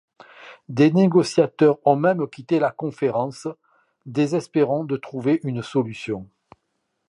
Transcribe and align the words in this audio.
Des 0.67 0.89
négociateurs 0.89 1.77
ont 1.85 1.95
même 1.95 2.27
quitté 2.27 2.57
la 2.57 2.71
Conférence, 2.71 3.47
désespérant 4.07 4.83
de 4.83 4.97
trouver 4.97 5.39
une 5.43 5.61
solution. 5.61 6.25